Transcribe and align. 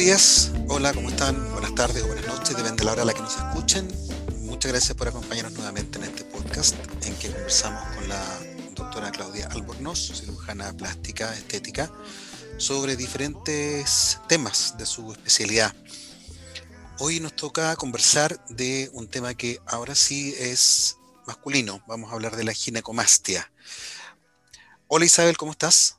días, 0.00 0.50
hola, 0.68 0.94
¿cómo 0.94 1.10
están? 1.10 1.52
Buenas 1.52 1.74
tardes 1.74 2.02
o 2.02 2.06
buenas 2.06 2.26
noches, 2.26 2.56
depende 2.56 2.78
de 2.78 2.84
la 2.86 2.92
hora 2.92 3.02
a 3.02 3.04
la 3.04 3.12
que 3.12 3.20
nos 3.20 3.36
escuchen. 3.36 3.86
Muchas 4.46 4.72
gracias 4.72 4.96
por 4.96 5.08
acompañarnos 5.08 5.52
nuevamente 5.52 5.98
en 5.98 6.04
este 6.04 6.24
podcast 6.24 6.74
en 7.04 7.14
que 7.16 7.28
conversamos 7.28 7.82
con 7.94 8.08
la 8.08 8.24
doctora 8.74 9.10
Claudia 9.10 9.48
Albornoz, 9.48 10.18
cirujana 10.18 10.72
plástica 10.72 11.34
estética, 11.34 11.92
sobre 12.56 12.96
diferentes 12.96 14.18
temas 14.26 14.74
de 14.78 14.86
su 14.86 15.12
especialidad. 15.12 15.74
Hoy 16.98 17.20
nos 17.20 17.36
toca 17.36 17.76
conversar 17.76 18.42
de 18.46 18.88
un 18.94 19.06
tema 19.06 19.34
que 19.34 19.60
ahora 19.66 19.94
sí 19.94 20.34
es 20.38 20.96
masculino. 21.26 21.82
Vamos 21.86 22.10
a 22.10 22.14
hablar 22.14 22.36
de 22.36 22.44
la 22.44 22.54
ginecomastia. 22.54 23.52
Hola 24.88 25.04
Isabel, 25.04 25.36
¿cómo 25.36 25.52
estás? 25.52 25.98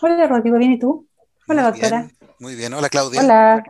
Hola 0.00 0.28
Rodrigo, 0.28 0.58
¿bien 0.58 0.74
y 0.74 0.78
tú? 0.78 1.08
Hola 1.48 1.64
doctora. 1.64 2.08
Muy 2.38 2.54
bien, 2.54 2.74
hola 2.74 2.88
Claudia. 2.88 3.20
Hola, 3.20 3.64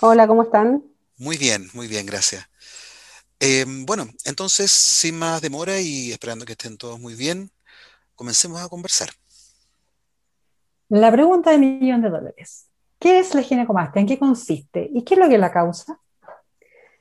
hola, 0.00 0.26
¿cómo 0.26 0.42
están? 0.42 0.84
Muy 1.18 1.36
bien, 1.36 1.68
muy 1.74 1.88
bien, 1.88 2.06
gracias. 2.06 2.48
Em, 3.40 3.84
bueno, 3.84 4.06
entonces, 4.24 4.70
sin 4.70 5.18
más 5.18 5.40
demora 5.40 5.80
y 5.80 6.12
esperando 6.12 6.44
que 6.44 6.52
estén 6.52 6.78
todos 6.78 7.00
muy 7.00 7.14
bien, 7.14 7.50
comencemos 8.14 8.60
a 8.60 8.68
conversar. 8.68 9.08
La 10.88 11.10
pregunta 11.10 11.50
de 11.50 11.58
millón 11.58 12.02
de 12.02 12.10
dólares. 12.10 12.68
¿Qué 13.00 13.18
es 13.18 13.34
la 13.34 13.42
ginecomastia? 13.42 13.98
¿En 13.98 14.06
qué 14.06 14.16
consiste? 14.16 14.88
¿Y 14.94 15.02
qué 15.02 15.14
es 15.14 15.20
lo 15.20 15.28
que 15.28 15.38
la 15.38 15.50
causa? 15.50 15.98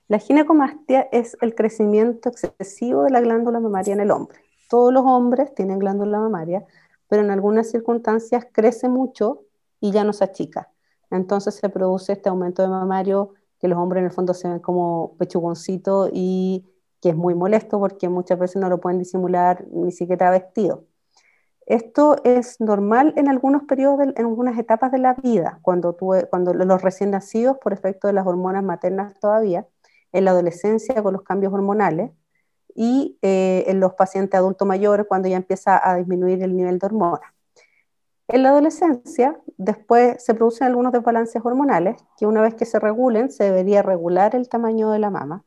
La 0.07 0.17
ginecomastia 0.17 1.07
es 1.11 1.37
el 1.41 1.53
crecimiento 1.53 2.29
excesivo 2.29 3.03
de 3.03 3.11
la 3.11 3.21
glándula 3.21 3.59
mamaria 3.59 3.93
en 3.93 3.99
el 3.99 4.09
hombre. 4.09 4.39
Todos 4.67 4.91
los 4.91 5.03
hombres 5.05 5.53
tienen 5.53 5.77
glándula 5.77 6.17
mamaria, 6.17 6.65
pero 7.07 7.21
en 7.21 7.29
algunas 7.29 7.69
circunstancias 7.69 8.47
crece 8.51 8.89
mucho 8.89 9.43
y 9.79 9.91
ya 9.91 10.03
no 10.03 10.11
se 10.11 10.23
achica. 10.23 10.70
Entonces 11.11 11.55
se 11.55 11.69
produce 11.69 12.13
este 12.13 12.29
aumento 12.29 12.61
de 12.61 12.69
mamario 12.69 13.33
que 13.59 13.67
los 13.67 13.77
hombres 13.77 14.01
en 14.01 14.05
el 14.05 14.11
fondo 14.11 14.33
se 14.33 14.47
ven 14.47 14.59
como 14.59 15.15
pechugoncito 15.17 16.09
y 16.11 16.65
que 17.01 17.09
es 17.09 17.15
muy 17.15 17.35
molesto 17.35 17.79
porque 17.79 18.09
muchas 18.09 18.39
veces 18.39 18.61
no 18.61 18.69
lo 18.69 18.79
pueden 18.79 18.99
disimular 18.99 19.65
ni 19.71 19.91
siquiera 19.91 20.31
vestido. 20.31 20.85
Esto 21.65 22.17
es 22.23 22.59
normal 22.59 23.13
en 23.17 23.29
algunos 23.29 23.63
periodos, 23.63 24.01
en 24.01 24.25
algunas 24.25 24.57
etapas 24.57 24.91
de 24.91 24.97
la 24.97 25.13
vida, 25.13 25.59
cuando, 25.61 25.95
cuando 26.29 26.53
los 26.53 26.81
recién 26.81 27.11
nacidos, 27.11 27.57
por 27.59 27.71
efecto 27.71 28.07
de 28.07 28.13
las 28.13 28.25
hormonas 28.25 28.63
maternas 28.63 29.19
todavía, 29.19 29.67
en 30.11 30.25
la 30.25 30.31
adolescencia 30.31 31.01
con 31.01 31.13
los 31.13 31.21
cambios 31.23 31.53
hormonales 31.53 32.11
y 32.75 33.17
eh, 33.21 33.65
en 33.67 33.79
los 33.79 33.93
pacientes 33.93 34.37
adultos 34.37 34.67
mayores 34.67 35.05
cuando 35.07 35.27
ya 35.29 35.37
empieza 35.37 35.79
a 35.89 35.95
disminuir 35.95 36.43
el 36.43 36.55
nivel 36.55 36.79
de 36.79 36.85
hormonas. 36.87 37.31
En 38.33 38.43
la 38.43 38.51
adolescencia, 38.51 39.37
después 39.57 40.23
se 40.23 40.33
producen 40.33 40.67
algunos 40.67 40.93
desbalances 40.93 41.41
hormonales 41.43 41.97
que 42.15 42.25
una 42.25 42.41
vez 42.41 42.55
que 42.55 42.63
se 42.65 42.79
regulen, 42.79 43.29
se 43.29 43.43
debería 43.43 43.81
regular 43.81 44.35
el 44.35 44.47
tamaño 44.47 44.89
de 44.91 44.99
la 44.99 45.09
mama. 45.09 45.43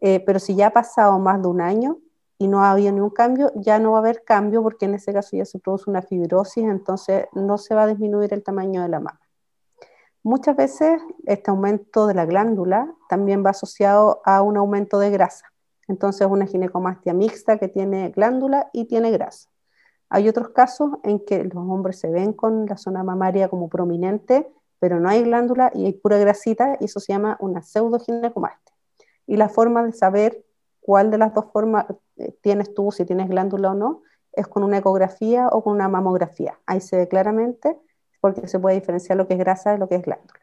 Eh, 0.00 0.20
pero 0.26 0.38
si 0.38 0.54
ya 0.54 0.66
ha 0.66 0.70
pasado 0.70 1.18
más 1.18 1.40
de 1.40 1.48
un 1.48 1.62
año 1.62 1.96
y 2.36 2.46
no 2.46 2.62
ha 2.62 2.72
habido 2.72 2.92
ningún 2.92 3.08
cambio, 3.08 3.50
ya 3.54 3.78
no 3.78 3.92
va 3.92 3.98
a 3.98 4.00
haber 4.00 4.22
cambio 4.22 4.62
porque 4.62 4.84
en 4.84 4.96
ese 4.96 5.14
caso 5.14 5.34
ya 5.34 5.46
se 5.46 5.58
produce 5.60 5.88
una 5.88 6.02
fibrosis, 6.02 6.64
entonces 6.64 7.24
no 7.32 7.56
se 7.56 7.74
va 7.74 7.84
a 7.84 7.86
disminuir 7.86 8.34
el 8.34 8.42
tamaño 8.42 8.82
de 8.82 8.88
la 8.88 9.00
mama. 9.00 9.20
Muchas 10.22 10.56
veces 10.56 11.00
este 11.24 11.50
aumento 11.50 12.06
de 12.06 12.12
la 12.12 12.26
glándula 12.26 12.94
también 13.08 13.42
va 13.42 13.50
asociado 13.50 14.20
a 14.26 14.42
un 14.42 14.58
aumento 14.58 14.98
de 14.98 15.08
grasa. 15.08 15.46
Entonces 15.88 16.26
una 16.30 16.44
ginecomastia 16.44 17.14
mixta 17.14 17.56
que 17.56 17.68
tiene 17.68 18.10
glándula 18.10 18.68
y 18.74 18.84
tiene 18.84 19.10
grasa. 19.10 19.49
Hay 20.10 20.28
otros 20.28 20.50
casos 20.50 20.90
en 21.04 21.24
que 21.24 21.44
los 21.44 21.54
hombres 21.54 22.00
se 22.00 22.10
ven 22.10 22.32
con 22.32 22.66
la 22.66 22.76
zona 22.76 23.04
mamaria 23.04 23.48
como 23.48 23.68
prominente, 23.68 24.48
pero 24.80 24.98
no 24.98 25.08
hay 25.08 25.22
glándula 25.22 25.70
y 25.72 25.84
hay 25.86 25.92
pura 25.92 26.18
grasita, 26.18 26.76
y 26.80 26.86
eso 26.86 26.98
se 26.98 27.12
llama 27.12 27.36
una 27.40 27.62
pseudoginecomastia. 27.62 28.74
Y 29.26 29.36
la 29.36 29.48
forma 29.48 29.84
de 29.84 29.92
saber 29.92 30.44
cuál 30.80 31.12
de 31.12 31.18
las 31.18 31.32
dos 31.32 31.46
formas 31.52 31.86
eh, 32.16 32.34
tienes 32.40 32.74
tú, 32.74 32.90
si 32.90 33.04
tienes 33.04 33.28
glándula 33.28 33.70
o 33.70 33.74
no, 33.74 34.02
es 34.32 34.48
con 34.48 34.64
una 34.64 34.78
ecografía 34.78 35.46
o 35.48 35.62
con 35.62 35.74
una 35.74 35.88
mamografía. 35.88 36.58
Ahí 36.66 36.80
se 36.80 36.96
ve 36.96 37.08
claramente 37.08 37.76
porque 38.20 38.48
se 38.48 38.58
puede 38.58 38.76
diferenciar 38.76 39.16
lo 39.16 39.28
que 39.28 39.34
es 39.34 39.38
grasa 39.38 39.72
de 39.72 39.78
lo 39.78 39.88
que 39.88 39.94
es 39.94 40.02
glándula. 40.02 40.40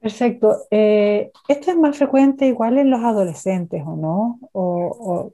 Perfecto. 0.00 0.56
Eh, 0.70 1.32
¿Esto 1.48 1.70
es 1.72 1.76
más 1.76 1.96
frecuente 1.98 2.46
igual 2.46 2.78
en 2.78 2.90
los 2.90 3.00
adolescentes 3.00 3.82
o 3.84 3.96
no? 3.96 4.38
¿O, 4.52 4.62
¿O 4.62 5.32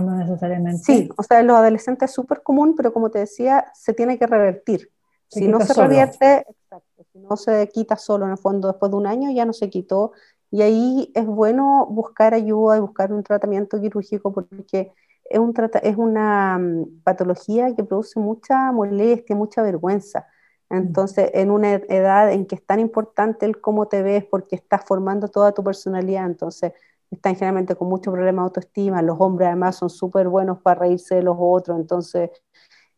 no 0.00 0.16
necesariamente? 0.16 0.82
Sí, 0.82 1.08
o 1.16 1.22
sea, 1.22 1.40
en 1.40 1.46
los 1.46 1.56
adolescentes 1.56 2.10
es 2.10 2.14
súper 2.14 2.42
común, 2.42 2.74
pero 2.76 2.92
como 2.92 3.10
te 3.10 3.20
decía, 3.20 3.66
se 3.74 3.92
tiene 3.92 4.18
que 4.18 4.26
revertir. 4.26 4.90
si 5.28 5.48
no 5.48 5.60
se 5.60 5.74
revierte, 5.74 6.46
exacto, 6.48 7.04
si 7.12 7.18
no 7.18 7.36
se 7.36 7.68
quita 7.68 7.96
solo 7.96 8.26
en 8.26 8.32
el 8.32 8.38
fondo 8.38 8.68
después 8.68 8.90
de 8.90 8.96
un 8.96 9.06
año, 9.06 9.30
ya 9.30 9.44
no 9.44 9.52
se 9.52 9.70
quitó. 9.70 10.12
Y 10.50 10.62
ahí 10.62 11.12
es 11.14 11.26
bueno 11.26 11.86
buscar 11.90 12.34
ayuda 12.34 12.76
y 12.76 12.80
buscar 12.80 13.12
un 13.12 13.22
tratamiento 13.22 13.80
quirúrgico 13.80 14.32
porque 14.32 14.92
es, 15.24 15.38
un 15.38 15.54
es 15.82 15.96
una 15.96 16.58
mm, 16.58 17.02
patología 17.02 17.74
que 17.74 17.84
produce 17.84 18.20
mucha 18.20 18.70
molestia, 18.72 19.34
mucha 19.36 19.62
vergüenza. 19.62 20.26
Mm. 20.70 20.76
Entonces, 20.76 21.30
en 21.34 21.50
una 21.50 21.74
edad 21.74 22.32
en 22.32 22.46
que 22.46 22.56
es 22.56 22.64
tan 22.64 22.80
importante 22.80 23.46
el 23.46 23.60
cómo 23.60 23.86
te 23.86 24.02
ves 24.02 24.24
porque 24.24 24.56
estás 24.56 24.84
formando 24.84 25.28
toda 25.28 25.52
tu 25.52 25.64
personalidad, 25.64 26.26
entonces 26.26 26.72
están 27.10 27.34
generalmente 27.34 27.76
con 27.76 27.88
mucho 27.88 28.12
problema 28.12 28.42
de 28.42 28.46
autoestima, 28.46 29.02
los 29.02 29.20
hombres 29.20 29.48
además 29.48 29.76
son 29.76 29.90
súper 29.90 30.28
buenos 30.28 30.60
para 30.62 30.80
reírse 30.80 31.16
de 31.16 31.22
los 31.22 31.36
otros, 31.38 31.78
entonces 31.78 32.30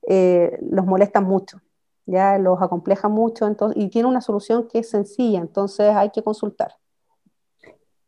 eh, 0.07 0.59
los 0.71 0.87
molestan 0.87 1.25
mucho, 1.25 1.61
ya 2.07 2.39
los 2.39 2.61
acompleja 2.63 3.09
mucho 3.09 3.47
entonces, 3.47 3.83
y 3.83 3.89
tiene 3.89 4.09
una 4.09 4.21
solución 4.21 4.69
que 4.69 4.81
es 4.81 4.91
sencilla, 4.91 5.41
entonces 5.41 5.95
hay 5.95 6.11
que 6.11 6.23
consultar. 6.23 6.73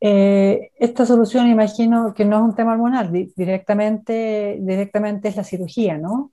Eh, 0.03 0.71
esta 0.79 1.05
solución 1.05 1.47
imagino 1.49 2.15
que 2.15 2.25
no 2.25 2.39
es 2.39 2.43
un 2.43 2.55
tema 2.55 2.73
hormonal, 2.73 3.13
directamente, 3.13 4.59
directamente 4.61 5.29
es 5.29 5.37
la 5.37 5.45
cirugía, 5.45 5.99
¿no? 5.99 6.33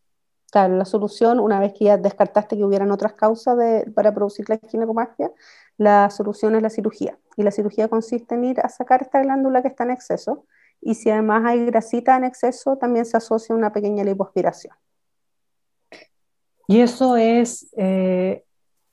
Claro, 0.51 0.77
la 0.77 0.85
solución, 0.85 1.39
una 1.39 1.59
vez 1.59 1.73
que 1.73 1.85
ya 1.85 1.97
descartaste 1.97 2.55
que 2.55 2.63
hubieran 2.63 2.91
otras 2.91 3.13
causas 3.13 3.57
para 3.93 4.13
producir 4.13 4.49
la 4.49 4.57
ginecomastia, 4.57 5.31
la 5.77 6.09
solución 6.09 6.55
es 6.55 6.61
la 6.61 6.69
cirugía. 6.69 7.17
Y 7.35 7.43
la 7.43 7.51
cirugía 7.51 7.87
consiste 7.89 8.35
en 8.35 8.45
ir 8.45 8.59
a 8.61 8.69
sacar 8.69 9.01
esta 9.01 9.21
glándula 9.21 9.61
que 9.61 9.67
está 9.67 9.83
en 9.83 9.91
exceso. 9.91 10.45
Y 10.81 10.95
si 10.95 11.09
además 11.09 11.43
hay 11.45 11.65
grasita 11.65 12.15
en 12.15 12.23
exceso, 12.23 12.77
también 12.77 13.05
se 13.05 13.17
asocia 13.17 13.55
una 13.55 13.73
pequeña 13.73 14.03
lipoaspiración. 14.03 14.75
¿Y 16.67 16.81
eso 16.81 17.17
es 17.17 17.69
eh, 17.77 18.43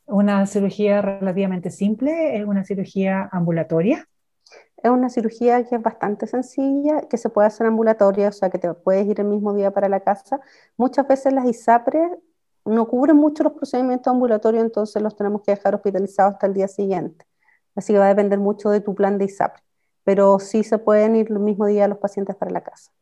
una 0.06 0.46
cirugía 0.46 1.02
relativamente 1.02 1.70
simple? 1.70 2.36
¿Es 2.36 2.44
una 2.44 2.64
cirugía 2.64 3.28
ambulatoria? 3.32 4.08
Es 4.76 4.90
una 4.90 5.08
cirugía 5.08 5.64
que 5.64 5.76
es 5.76 5.82
bastante 5.82 6.26
sencilla, 6.26 7.02
que 7.08 7.16
se 7.16 7.30
puede 7.30 7.48
hacer 7.48 7.66
ambulatoria, 7.66 8.28
o 8.28 8.32
sea 8.32 8.50
que 8.50 8.58
te 8.58 8.72
puedes 8.74 9.06
ir 9.06 9.20
el 9.20 9.26
mismo 9.26 9.54
día 9.54 9.70
para 9.70 9.88
la 9.88 10.00
casa. 10.00 10.40
Muchas 10.76 11.08
veces 11.08 11.32
las 11.32 11.46
ISAPRES 11.46 12.10
no 12.64 12.86
cubren 12.86 13.16
mucho 13.16 13.44
los 13.44 13.54
procedimientos 13.54 14.10
ambulatorios, 14.10 14.64
entonces 14.64 15.02
los 15.02 15.16
tenemos 15.16 15.42
que 15.42 15.52
dejar 15.52 15.74
hospitalizados 15.74 16.34
hasta 16.34 16.46
el 16.46 16.54
día 16.54 16.68
siguiente. 16.68 17.26
Así 17.74 17.92
que 17.92 17.98
va 17.98 18.06
a 18.06 18.08
depender 18.08 18.38
mucho 18.38 18.70
de 18.70 18.80
tu 18.80 18.94
plan 18.94 19.18
de 19.18 19.24
ISAPRE, 19.26 19.62
pero 20.04 20.38
sí 20.38 20.64
se 20.64 20.78
pueden 20.78 21.16
ir 21.16 21.28
el 21.30 21.40
mismo 21.40 21.66
día 21.66 21.88
los 21.88 21.98
pacientes 21.98 22.36
para 22.36 22.50
la 22.50 22.62
casa. 22.62 22.92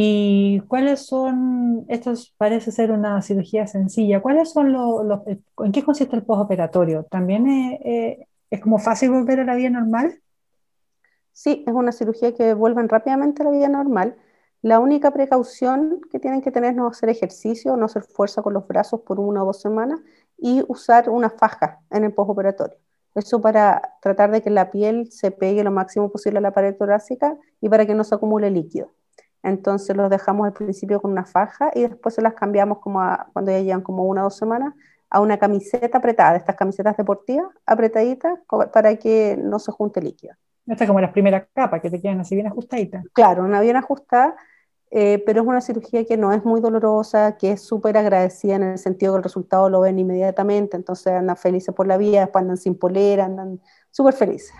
¿Y 0.00 0.60
cuáles 0.68 1.06
son, 1.06 1.84
esto 1.88 2.12
parece 2.36 2.70
ser 2.70 2.92
una 2.92 3.20
cirugía 3.20 3.66
sencilla, 3.66 4.22
cuáles 4.22 4.52
son 4.52 4.72
los, 4.72 5.26
en 5.26 5.72
qué 5.72 5.82
consiste 5.82 6.14
el 6.14 6.22
postoperatorio? 6.22 7.02
¿También 7.10 7.48
es, 7.82 8.27
es 8.50 8.60
como 8.60 8.78
fácil 8.78 9.10
volver 9.10 9.40
a 9.40 9.44
la 9.44 9.54
vida 9.54 9.70
normal? 9.70 10.20
Sí, 11.32 11.64
es 11.66 11.72
una 11.72 11.92
cirugía 11.92 12.34
que 12.34 12.54
vuelven 12.54 12.88
rápidamente 12.88 13.42
a 13.42 13.46
la 13.46 13.52
vida 13.52 13.68
normal 13.68 14.16
la 14.62 14.80
única 14.80 15.12
precaución 15.12 16.00
que 16.10 16.18
tienen 16.18 16.40
que 16.40 16.50
tener 16.50 16.70
es 16.70 16.76
no 16.76 16.88
hacer 16.88 17.08
ejercicio, 17.10 17.76
no 17.76 17.86
hacer 17.86 18.02
fuerza 18.02 18.42
con 18.42 18.54
los 18.54 18.66
brazos 18.66 19.02
por 19.02 19.20
una 19.20 19.42
o 19.42 19.46
dos 19.46 19.60
semanas 19.60 20.00
y 20.36 20.64
usar 20.66 21.08
una 21.10 21.30
faja 21.30 21.80
en 21.90 22.02
el 22.02 22.12
postoperatorio. 22.12 22.76
Eso 23.14 23.40
para 23.40 23.94
tratar 24.02 24.32
de 24.32 24.42
que 24.42 24.50
la 24.50 24.70
piel 24.70 25.12
se 25.12 25.30
pegue 25.30 25.62
lo 25.62 25.70
máximo 25.70 26.10
posible 26.10 26.38
a 26.38 26.42
la 26.42 26.50
pared 26.50 26.76
torácica 26.76 27.36
y 27.60 27.68
para 27.68 27.86
que 27.86 27.94
no 27.94 28.02
se 28.02 28.16
acumule 28.16 28.50
líquido. 28.50 28.92
Entonces 29.44 29.96
los 29.96 30.10
dejamos 30.10 30.46
al 30.46 30.52
principio 30.52 31.00
con 31.00 31.12
una 31.12 31.24
faja 31.24 31.70
y 31.72 31.82
después 31.82 32.16
se 32.16 32.22
las 32.22 32.34
cambiamos 32.34 32.78
como 32.78 33.00
cuando 33.32 33.52
ya 33.52 33.60
llevan 33.60 33.82
como 33.82 34.04
una 34.04 34.22
o 34.22 34.24
dos 34.24 34.36
semanas 34.36 34.74
a 35.10 35.20
una 35.20 35.38
camiseta 35.38 35.98
apretada, 35.98 36.36
estas 36.36 36.56
camisetas 36.56 36.96
deportivas 36.96 37.48
apretaditas 37.66 38.38
para 38.72 38.96
que 38.96 39.36
no 39.38 39.58
se 39.58 39.72
junte 39.72 40.00
líquido. 40.02 40.34
Esta 40.66 40.84
es 40.84 40.88
como 40.88 41.00
las 41.00 41.12
primeras 41.12 41.46
capas 41.54 41.80
que 41.80 41.90
te 41.90 42.00
quedan 42.00 42.20
así 42.20 42.34
bien 42.34 42.46
ajustaditas. 42.46 43.04
Claro, 43.14 43.44
una 43.44 43.60
bien 43.60 43.76
ajustada, 43.76 44.36
eh, 44.90 45.22
pero 45.24 45.40
es 45.40 45.48
una 45.48 45.62
cirugía 45.62 46.04
que 46.04 46.18
no 46.18 46.32
es 46.32 46.44
muy 46.44 46.60
dolorosa, 46.60 47.36
que 47.38 47.52
es 47.52 47.62
súper 47.62 47.96
agradecida 47.96 48.56
en 48.56 48.62
el 48.64 48.78
sentido 48.78 49.14
que 49.14 49.18
el 49.18 49.24
resultado 49.24 49.70
lo 49.70 49.80
ven 49.80 49.98
inmediatamente, 49.98 50.76
entonces 50.76 51.12
andan 51.12 51.36
felices 51.36 51.74
por 51.74 51.86
la 51.86 51.96
vida, 51.96 52.20
después 52.20 52.42
andan 52.42 52.58
sin 52.58 52.74
polera, 52.74 53.24
andan 53.24 53.60
súper 53.90 54.14
felices. 54.14 54.54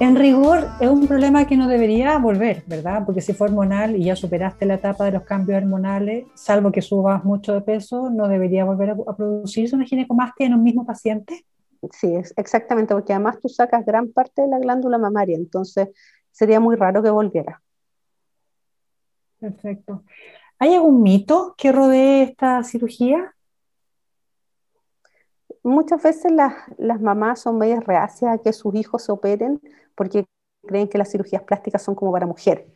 En 0.00 0.14
rigor, 0.14 0.68
es 0.80 0.88
un 0.88 1.08
problema 1.08 1.44
que 1.44 1.56
no 1.56 1.66
debería 1.66 2.18
volver, 2.18 2.62
¿verdad? 2.68 3.02
Porque 3.04 3.20
si 3.20 3.32
fue 3.32 3.48
hormonal 3.48 3.96
y 3.96 4.04
ya 4.04 4.14
superaste 4.14 4.64
la 4.64 4.74
etapa 4.74 5.04
de 5.04 5.10
los 5.10 5.24
cambios 5.24 5.60
hormonales, 5.60 6.24
salvo 6.34 6.70
que 6.70 6.82
subas 6.82 7.24
mucho 7.24 7.52
de 7.52 7.62
peso, 7.62 8.08
no 8.08 8.28
debería 8.28 8.64
volver 8.64 8.90
a, 8.90 9.16
producirse 9.16 9.74
una 9.74 9.86
ginecomastia 9.86 10.46
en 10.46 10.54
un 10.54 10.62
mismo 10.62 10.86
paciente. 10.86 11.44
Sí, 11.90 12.14
exactamente, 12.36 12.94
porque 12.94 13.12
además 13.12 13.40
tú 13.40 13.48
sacas 13.48 13.84
gran 13.84 14.12
parte 14.12 14.42
de 14.42 14.48
la 14.48 14.60
glándula 14.60 14.98
mamaria, 14.98 15.36
entonces 15.36 15.88
sería 16.30 16.60
muy 16.60 16.76
raro 16.76 17.02
que 17.02 17.10
volviera. 17.10 17.60
Perfecto. 19.40 20.04
¿Hay 20.60 20.74
algún 20.74 21.02
mito 21.02 21.56
que 21.58 21.72
rodee 21.72 22.22
esta 22.22 22.62
cirugía? 22.62 23.34
Muchas 25.62 26.02
veces 26.02 26.32
las, 26.32 26.54
las 26.78 27.00
mamás 27.00 27.40
son 27.40 27.58
medias 27.58 27.84
reacias 27.84 28.32
a 28.34 28.38
que 28.38 28.52
sus 28.52 28.74
hijos 28.74 29.04
se 29.04 29.12
operen 29.12 29.60
porque 29.94 30.24
creen 30.66 30.88
que 30.88 30.98
las 30.98 31.10
cirugías 31.10 31.42
plásticas 31.42 31.82
son 31.82 31.94
como 31.94 32.12
para 32.12 32.26
mujeres. 32.26 32.66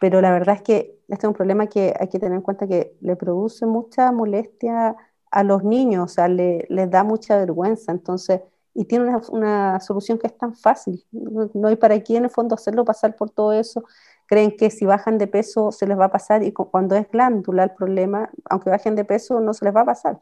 Pero 0.00 0.20
la 0.20 0.30
verdad 0.32 0.56
es 0.56 0.62
que 0.62 0.98
este 1.08 1.26
es 1.26 1.28
un 1.28 1.34
problema 1.34 1.66
que 1.68 1.94
hay 1.98 2.08
que 2.08 2.18
tener 2.18 2.36
en 2.36 2.42
cuenta 2.42 2.66
que 2.66 2.96
le 3.00 3.16
produce 3.16 3.66
mucha 3.66 4.12
molestia 4.12 4.96
a 5.30 5.44
los 5.44 5.64
niños, 5.64 6.04
o 6.04 6.08
sea, 6.08 6.28
le, 6.28 6.66
les 6.68 6.90
da 6.90 7.04
mucha 7.04 7.36
vergüenza. 7.36 7.92
Entonces, 7.92 8.40
y 8.74 8.84
tiene 8.84 9.06
una, 9.06 9.20
una, 9.30 9.80
solución 9.80 10.18
que 10.18 10.26
es 10.26 10.36
tan 10.36 10.54
fácil. 10.54 11.04
No, 11.12 11.68
hay 11.68 11.76
para 11.76 12.00
quién 12.02 12.18
en 12.18 12.24
el 12.24 12.30
fondo 12.30 12.54
hacerlo 12.54 12.84
pasar 12.84 13.16
por 13.16 13.30
todo 13.30 13.52
eso. 13.52 13.84
Creen 14.26 14.56
que 14.56 14.70
si 14.70 14.84
bajan 14.86 15.18
de 15.18 15.26
peso 15.28 15.72
se 15.72 15.86
les 15.86 15.98
va 15.98 16.06
a 16.06 16.10
pasar 16.10 16.42
y 16.42 16.52
cuando 16.52 16.96
es 16.96 17.08
glándula 17.10 17.64
el 17.64 17.70
problema, 17.72 18.30
aunque 18.50 18.70
bajen 18.70 18.94
de 18.96 19.04
peso 19.04 19.40
no 19.40 19.54
se 19.54 19.64
les 19.64 19.74
va 19.74 19.82
a 19.82 19.84
pasar. 19.86 20.20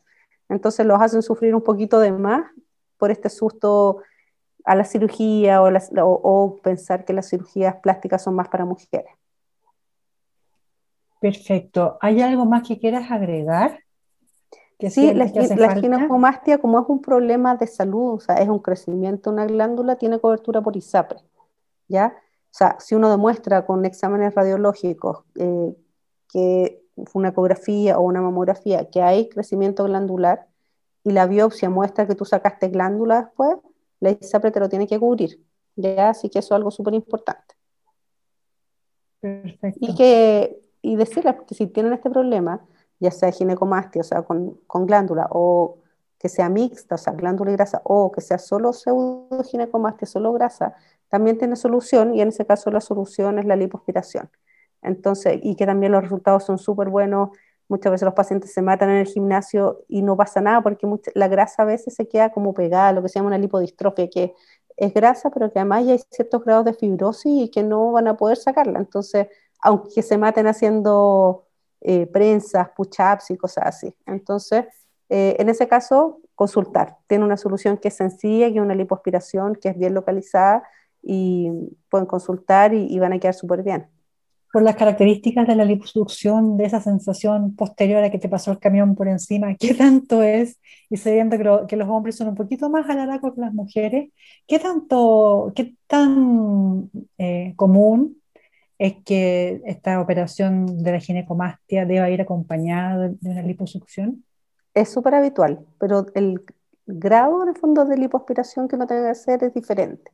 Entonces 0.48 0.86
los 0.86 1.00
hacen 1.00 1.22
sufrir 1.22 1.54
un 1.54 1.62
poquito 1.62 1.98
de 2.00 2.12
más 2.12 2.50
por 2.98 3.10
este 3.10 3.28
susto 3.28 3.98
a 4.64 4.74
la 4.74 4.84
cirugía 4.84 5.62
o, 5.62 5.70
o 6.02 6.56
pensar 6.58 7.04
que 7.04 7.12
las 7.12 7.28
cirugías 7.28 7.76
plásticas 7.76 8.22
son 8.22 8.34
más 8.34 8.48
para 8.48 8.64
mujeres. 8.64 9.12
Perfecto. 11.20 11.98
¿Hay 12.00 12.20
algo 12.20 12.44
más 12.44 12.66
que 12.66 12.78
quieras 12.78 13.10
agregar? 13.10 13.84
sí, 14.90 15.14
la, 15.14 15.28
ginecomastia, 15.74 16.58
como 16.58 16.80
es 16.80 16.86
un 16.88 17.00
problema 17.00 17.56
de 17.56 17.66
salud, 17.66 18.14
o 18.14 18.20
sea, 18.20 18.36
es 18.36 18.48
un 18.48 18.58
crecimiento 18.58 19.30
de 19.30 19.34
una 19.34 19.46
glándula, 19.46 19.96
tiene 19.96 20.18
cobertura 20.18 20.60
por 20.60 20.76
ISAPRE, 20.76 21.20
¿ya? 21.88 22.14
O 22.16 22.56
sea, 22.56 22.76
si 22.78 22.94
uno 22.94 23.10
demuestra 23.10 23.66
con 23.66 23.84
exámenes 23.84 24.34
radiológicos 24.34 25.24
eh, 25.36 25.74
que 26.28 26.83
una 27.12 27.28
ecografía 27.28 27.98
o 27.98 28.02
una 28.02 28.20
mamografía 28.20 28.88
que 28.90 29.02
hay 29.02 29.28
crecimiento 29.28 29.84
glandular 29.84 30.46
y 31.02 31.10
la 31.10 31.26
biopsia 31.26 31.68
muestra 31.70 32.06
que 32.06 32.14
tú 32.14 32.24
sacaste 32.24 32.68
glándula 32.68 33.22
después, 33.22 33.56
la 34.00 34.10
ISAPRE 34.10 34.50
te 34.50 34.60
lo 34.60 34.68
tiene 34.68 34.86
que 34.86 34.98
cubrir, 34.98 35.40
¿ya? 35.76 36.10
Así 36.10 36.28
que 36.30 36.38
eso 36.38 36.54
es 36.54 36.56
algo 36.56 36.70
súper 36.70 36.94
importante. 36.94 37.54
Perfecto. 39.20 39.78
Y, 39.80 39.94
que, 39.94 40.62
y 40.82 40.96
decirles 40.96 41.36
que 41.46 41.54
si 41.54 41.66
tienen 41.66 41.92
este 41.92 42.10
problema, 42.10 42.64
ya 43.00 43.10
sea 43.10 43.30
ginecomastia, 43.30 44.00
o 44.00 44.04
sea, 44.04 44.22
con, 44.22 44.60
con 44.66 44.86
glándula, 44.86 45.28
o 45.30 45.78
que 46.18 46.28
sea 46.28 46.48
mixta, 46.48 46.94
o 46.94 46.98
sea, 46.98 47.12
glándula 47.12 47.50
y 47.50 47.54
grasa, 47.54 47.82
o 47.84 48.10
que 48.10 48.20
sea 48.20 48.38
solo 48.38 48.72
pseudoginecomastia, 48.72 50.06
solo 50.06 50.32
grasa, 50.32 50.74
también 51.08 51.38
tiene 51.38 51.56
solución 51.56 52.14
y 52.14 52.22
en 52.22 52.28
ese 52.28 52.46
caso 52.46 52.70
la 52.70 52.80
solución 52.80 53.38
es 53.38 53.44
la 53.44 53.56
lipoaspiración. 53.56 54.30
Entonces, 54.84 55.40
y 55.42 55.56
que 55.56 55.66
también 55.66 55.92
los 55.92 56.02
resultados 56.02 56.44
son 56.44 56.58
súper 56.58 56.88
buenos. 56.88 57.30
Muchas 57.68 57.92
veces 57.92 58.04
los 58.04 58.14
pacientes 58.14 58.52
se 58.52 58.62
matan 58.62 58.90
en 58.90 58.96
el 58.98 59.06
gimnasio 59.06 59.84
y 59.88 60.02
no 60.02 60.16
pasa 60.16 60.40
nada 60.40 60.62
porque 60.62 60.86
la 61.14 61.28
grasa 61.28 61.62
a 61.62 61.66
veces 61.66 61.94
se 61.94 62.06
queda 62.08 62.30
como 62.30 62.54
pegada, 62.54 62.92
lo 62.92 63.02
que 63.02 63.08
se 63.08 63.18
llama 63.18 63.28
una 63.28 63.38
lipodistrofia, 63.38 64.08
que 64.10 64.34
es 64.76 64.94
grasa, 64.94 65.30
pero 65.30 65.52
que 65.52 65.58
además 65.58 65.86
ya 65.86 65.92
hay 65.92 66.00
ciertos 66.10 66.44
grados 66.44 66.64
de 66.66 66.74
fibrosis 66.74 67.44
y 67.44 67.50
que 67.50 67.62
no 67.62 67.92
van 67.92 68.08
a 68.08 68.16
poder 68.16 68.36
sacarla. 68.36 68.78
Entonces, 68.78 69.28
aunque 69.60 70.02
se 70.02 70.18
maten 70.18 70.46
haciendo 70.46 71.46
eh, 71.80 72.06
prensas, 72.06 72.68
push-ups 72.76 73.30
y 73.30 73.36
cosas 73.36 73.64
así. 73.66 73.94
Entonces, 74.06 74.66
eh, 75.08 75.36
en 75.38 75.48
ese 75.48 75.68
caso, 75.68 76.20
consultar. 76.34 76.98
Tiene 77.06 77.24
una 77.24 77.36
solución 77.36 77.76
que 77.78 77.88
es 77.88 77.94
sencilla, 77.94 78.48
que 78.48 78.56
es 78.56 78.60
una 78.60 78.74
lipoaspiración, 78.74 79.54
que 79.56 79.68
es 79.70 79.78
bien 79.78 79.94
localizada 79.94 80.64
y 81.02 81.50
pueden 81.90 82.06
consultar 82.06 82.74
y, 82.74 82.98
van 82.98 83.12
a 83.12 83.18
quedar 83.18 83.34
súper 83.34 83.62
bien. 83.62 83.86
Por 84.54 84.62
las 84.62 84.76
características 84.76 85.48
de 85.48 85.56
la 85.56 85.64
liposucción, 85.64 86.56
de 86.56 86.66
esa 86.66 86.80
sensación 86.80 87.56
posterior 87.56 88.04
a 88.04 88.10
que 88.12 88.20
te 88.20 88.28
pasó 88.28 88.52
el 88.52 88.60
camión 88.60 88.94
por 88.94 89.08
encima, 89.08 89.52
¿qué 89.58 89.74
tanto 89.74 90.22
es? 90.22 90.60
Y 90.88 90.96
sabiendo 90.96 91.36
que, 91.36 91.66
que 91.66 91.76
los 91.76 91.88
hombres 91.88 92.14
son 92.16 92.28
un 92.28 92.36
poquito 92.36 92.70
más 92.70 92.88
alaracos 92.88 93.34
que 93.34 93.40
las 93.40 93.52
mujeres, 93.52 94.12
¿qué 94.46 94.60
tanto, 94.60 95.52
qué 95.56 95.74
tan 95.88 96.88
eh, 97.18 97.52
común 97.56 98.22
es 98.78 98.94
que 99.04 99.60
esta 99.64 100.00
operación 100.00 100.84
de 100.84 100.92
la 100.92 101.00
ginecomastia 101.00 101.84
deba 101.84 102.08
ir 102.10 102.20
acompañada 102.20 103.08
de 103.08 103.30
una 103.30 103.42
liposucción? 103.42 104.24
Es 104.72 104.88
súper 104.88 105.16
habitual, 105.16 105.66
pero 105.80 106.06
el 106.14 106.44
grado 106.86 107.42
en 107.42 107.48
el 107.48 107.56
fondo 107.56 107.84
de 107.84 107.96
lipoaspiración 107.96 108.68
que 108.68 108.76
uno 108.76 108.86
tiene 108.86 109.02
que 109.02 109.08
hacer 109.08 109.42
es 109.42 109.52
diferente. 109.52 110.12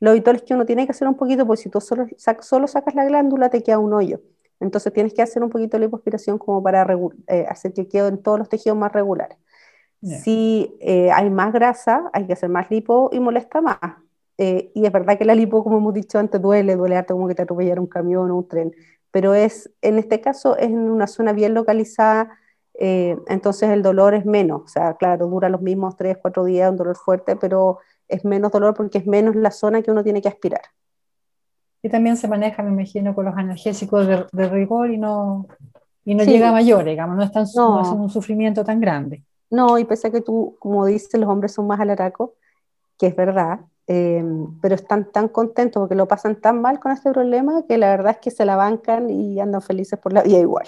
Lo 0.00 0.10
habitual 0.10 0.36
es 0.36 0.42
que 0.42 0.54
uno 0.54 0.64
tiene 0.66 0.86
que 0.86 0.92
hacer 0.92 1.08
un 1.08 1.16
poquito, 1.16 1.46
porque 1.46 1.62
si 1.62 1.68
tú 1.68 1.80
solo, 1.80 2.06
solo 2.40 2.66
sacas 2.68 2.94
la 2.94 3.04
glándula 3.04 3.50
te 3.50 3.62
queda 3.62 3.78
un 3.78 3.92
hoyo. 3.92 4.20
Entonces 4.60 4.92
tienes 4.92 5.14
que 5.14 5.22
hacer 5.22 5.42
un 5.42 5.50
poquito 5.50 5.76
de 5.76 5.84
lipoaspiración 5.84 6.38
como 6.38 6.62
para 6.62 6.86
eh, 7.28 7.46
hacer 7.48 7.72
que 7.72 7.88
queden 7.88 8.18
todos 8.18 8.38
los 8.38 8.48
tejidos 8.48 8.76
más 8.76 8.92
regulares. 8.92 9.38
Si 10.00 10.76
eh, 10.80 11.10
hay 11.10 11.28
más 11.28 11.52
grasa, 11.52 12.08
hay 12.12 12.24
que 12.28 12.32
hacer 12.32 12.48
más 12.48 12.70
lipo 12.70 13.10
y 13.12 13.18
molesta 13.18 13.60
más. 13.60 13.78
Eh, 14.36 14.70
y 14.72 14.86
es 14.86 14.92
verdad 14.92 15.18
que 15.18 15.24
la 15.24 15.34
lipo, 15.34 15.64
como 15.64 15.78
hemos 15.78 15.92
dicho 15.92 16.20
antes, 16.20 16.40
duele, 16.40 16.76
duele 16.76 16.96
harto 16.96 17.14
como 17.14 17.26
que 17.26 17.34
te 17.34 17.42
atropellara 17.42 17.80
un 17.80 17.88
camión 17.88 18.30
o 18.30 18.36
un 18.36 18.46
tren, 18.46 18.72
pero 19.10 19.34
es, 19.34 19.72
en 19.82 19.98
este 19.98 20.20
caso 20.20 20.56
es 20.56 20.66
en 20.66 20.88
una 20.88 21.08
zona 21.08 21.32
bien 21.32 21.52
localizada, 21.52 22.38
entonces 22.74 23.70
el 23.70 23.82
dolor 23.82 24.14
es 24.14 24.24
menos, 24.24 24.62
o 24.62 24.68
sea, 24.68 24.94
claro, 24.94 25.26
dura 25.26 25.48
los 25.48 25.62
mismos 25.62 25.96
3, 25.96 26.18
4 26.22 26.44
días, 26.44 26.70
un 26.70 26.76
dolor 26.76 26.96
fuerte, 26.96 27.34
pero 27.34 27.80
es 28.08 28.24
menos 28.24 28.50
dolor 28.52 28.74
porque 28.74 28.98
es 28.98 29.06
menos 29.06 29.36
la 29.36 29.50
zona 29.50 29.82
que 29.82 29.90
uno 29.90 30.02
tiene 30.02 30.22
que 30.22 30.28
aspirar. 30.28 30.62
Y 31.82 31.88
también 31.88 32.16
se 32.16 32.26
maneja, 32.26 32.62
me 32.62 32.70
imagino, 32.70 33.14
con 33.14 33.24
los 33.24 33.36
analgésicos 33.36 34.06
de, 34.06 34.48
rigor 34.48 34.90
y 34.90 34.98
no, 34.98 35.46
y 36.04 36.14
no 36.14 36.24
llega 36.24 36.48
a 36.48 36.52
mayor, 36.52 36.84
digamos, 36.84 37.16
no 37.16 37.22
es, 37.22 37.30
tan, 37.30 37.46
no. 37.54 37.80
es 37.80 37.88
un 37.88 38.10
sufrimiento 38.10 38.64
tan 38.64 38.80
grande. 38.80 39.22
No, 39.50 39.78
y 39.78 39.84
pese 39.84 40.08
a 40.08 40.10
que 40.10 40.20
tú, 40.20 40.56
como 40.58 40.84
dices, 40.86 41.14
los 41.20 41.28
hombres 41.28 41.52
son 41.52 41.66
más 41.66 41.80
alaracos, 41.80 42.30
que 42.98 43.06
es 43.06 43.16
verdad, 43.16 43.60
eh, 43.86 44.24
pero 44.60 44.74
están 44.74 45.10
tan 45.12 45.28
contentos 45.28 45.80
porque 45.80 45.94
lo 45.94 46.08
pasan 46.08 46.40
tan 46.40 46.60
mal 46.60 46.80
con 46.80 46.92
este 46.92 47.10
problema 47.10 47.64
que 47.66 47.78
la 47.78 47.90
verdad 47.90 48.12
es 48.12 48.18
que 48.18 48.30
se 48.30 48.44
la 48.44 48.56
bancan 48.56 49.08
y 49.08 49.40
andan 49.40 49.62
felices 49.62 49.98
por 49.98 50.12
la 50.12 50.22
vida 50.22 50.38
igual. 50.38 50.66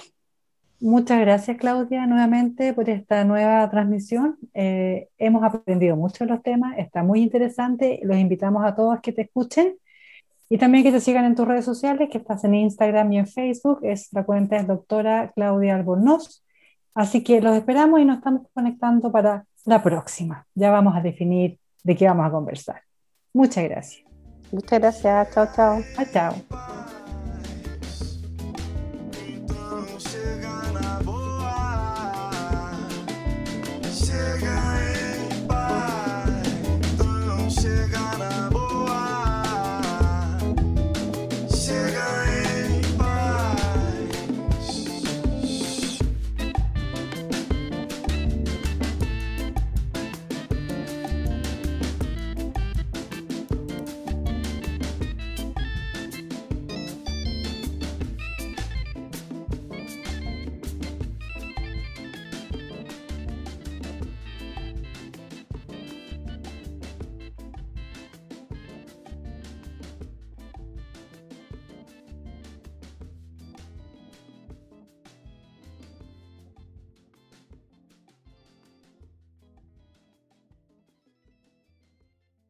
Muchas 0.80 1.20
gracias 1.20 1.58
Claudia 1.58 2.06
nuevamente 2.06 2.72
por 2.72 2.88
esta 2.88 3.22
nueva 3.24 3.68
transmisión. 3.68 4.38
Eh, 4.54 5.08
hemos 5.18 5.44
aprendido 5.44 5.94
mucho 5.94 6.24
de 6.24 6.30
los 6.30 6.42
temas, 6.42 6.78
está 6.78 7.02
muy 7.02 7.20
interesante. 7.20 8.00
Los 8.02 8.16
invitamos 8.16 8.64
a 8.64 8.74
todos 8.74 8.98
que 9.00 9.12
te 9.12 9.22
escuchen 9.22 9.76
y 10.48 10.56
también 10.56 10.82
que 10.82 10.90
te 10.90 11.00
sigan 11.00 11.26
en 11.26 11.34
tus 11.34 11.46
redes 11.46 11.66
sociales, 11.66 12.08
que 12.10 12.16
estás 12.16 12.44
en 12.44 12.54
Instagram 12.54 13.12
y 13.12 13.18
en 13.18 13.26
Facebook. 13.26 13.80
Es 13.82 14.10
la 14.12 14.24
cuenta 14.24 14.56
es 14.56 14.66
doctora 14.66 15.32
Claudia 15.34 15.76
Albornoz. 15.76 16.42
Así 16.94 17.22
que 17.22 17.42
los 17.42 17.54
esperamos 17.56 18.00
y 18.00 18.06
nos 18.06 18.16
estamos 18.16 18.46
conectando 18.54 19.12
para 19.12 19.44
la 19.66 19.82
próxima. 19.82 20.46
Ya 20.54 20.70
vamos 20.70 20.96
a 20.96 21.02
definir 21.02 21.58
de 21.84 21.94
qué 21.94 22.06
vamos 22.06 22.26
a 22.26 22.30
conversar. 22.30 22.80
Muchas 23.34 23.64
gracias. 23.64 24.02
Muchas 24.50 24.80
gracias. 24.80 25.30
Chao, 25.34 25.46
chao. 25.54 25.82
chao. 26.10 26.59